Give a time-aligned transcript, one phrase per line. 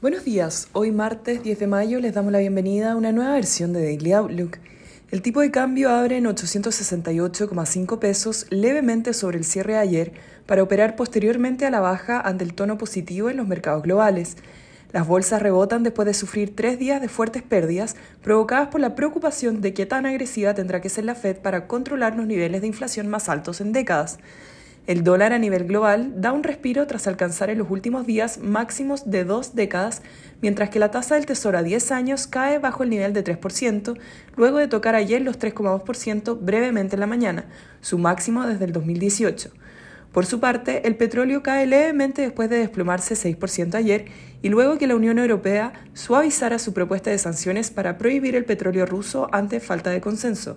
[0.00, 3.74] Buenos días, hoy martes 10 de mayo les damos la bienvenida a una nueva versión
[3.74, 4.56] de Daily Outlook.
[5.10, 10.12] El tipo de cambio abre en 868,5 pesos levemente sobre el cierre de ayer
[10.46, 14.38] para operar posteriormente a la baja ante el tono positivo en los mercados globales.
[14.90, 19.60] Las bolsas rebotan después de sufrir tres días de fuertes pérdidas provocadas por la preocupación
[19.60, 23.06] de qué tan agresiva tendrá que ser la Fed para controlar los niveles de inflación
[23.08, 24.18] más altos en décadas.
[24.86, 29.10] El dólar a nivel global da un respiro tras alcanzar en los últimos días máximos
[29.10, 30.02] de dos décadas,
[30.40, 33.98] mientras que la tasa del tesoro a 10 años cae bajo el nivel de 3%,
[34.36, 37.44] luego de tocar ayer los 3,2% brevemente en la mañana,
[37.80, 39.50] su máximo desde el 2018.
[40.12, 44.06] Por su parte, el petróleo cae levemente después de desplomarse 6% ayer
[44.42, 48.86] y luego que la Unión Europea suavizara su propuesta de sanciones para prohibir el petróleo
[48.86, 50.56] ruso ante falta de consenso.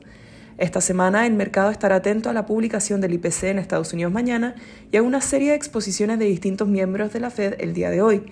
[0.57, 4.53] Esta semana el mercado estará atento a la publicación del IPC en Estados Unidos mañana
[4.91, 8.03] y a una serie de exposiciones de distintos miembros de la Fed el día de
[8.03, 8.23] hoy.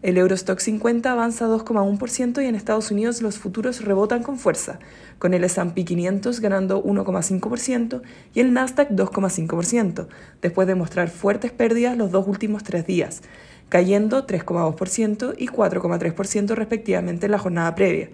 [0.00, 4.80] El Eurostock 50 avanza 2,1% y en Estados Unidos los futuros rebotan con fuerza,
[5.18, 8.00] con el S&P 500 ganando 1,5%
[8.34, 10.08] y el Nasdaq 2,5%,
[10.40, 13.20] después de mostrar fuertes pérdidas los dos últimos tres días,
[13.68, 18.08] cayendo 3,2% y 4,3% respectivamente en la jornada previa.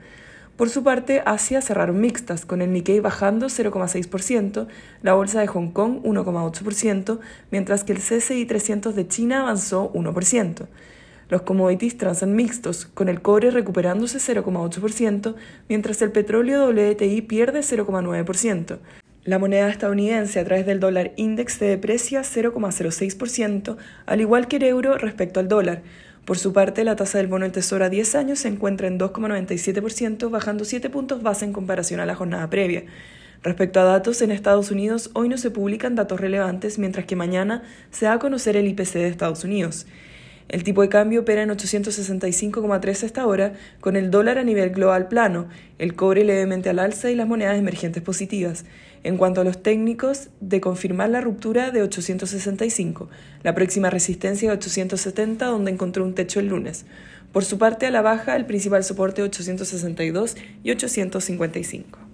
[0.59, 4.67] Por su parte, Asia cerraron mixtas, con el Nikkei bajando 0,6%,
[5.03, 7.21] la bolsa de Hong Kong 1,8%,
[7.53, 10.67] mientras que el CSI 300 de China avanzó 1%.
[11.29, 15.37] Los commodities transan mixtos, con el cobre recuperándose 0,8%,
[15.69, 18.79] mientras el petróleo WTI pierde 0,9%.
[19.23, 24.65] La moneda estadounidense a través del dólar index se deprecia 0,06%, al igual que el
[24.65, 25.83] euro respecto al dólar,
[26.29, 28.99] por su parte, la tasa del bono del Tesoro a 10 años se encuentra en
[28.99, 32.85] 2,97%, bajando 7 puntos base en comparación a la jornada previa.
[33.43, 37.63] Respecto a datos, en Estados Unidos hoy no se publican datos relevantes, mientras que mañana
[37.91, 39.87] se va a conocer el IPC de Estados Unidos.
[40.49, 45.09] El tipo de cambio opera en 865,3 hasta ahora, con el dólar a nivel global
[45.09, 48.65] plano, el cobre levemente al alza y las monedas emergentes positivas.
[49.05, 53.11] En cuanto a los técnicos, de confirmar la ruptura de 865,
[53.43, 56.87] la próxima resistencia de 870, donde encontró un techo el lunes.
[57.33, 62.08] Por su parte, a la baja, el principal soporte 862 y 855.